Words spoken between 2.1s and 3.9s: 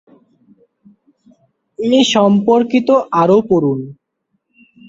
সম্পর্কিত আরও পড়ুন